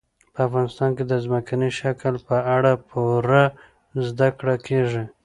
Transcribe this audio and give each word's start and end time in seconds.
په 0.33 0.39
افغانستان 0.47 0.89
کې 0.97 1.03
د 1.07 1.13
ځمکني 1.25 1.69
شکل 1.79 2.13
په 2.27 2.35
اړه 2.55 2.71
پوره 2.87 3.43
زده 4.07 4.29
کړه 4.39 4.55
کېږي. 4.67 5.03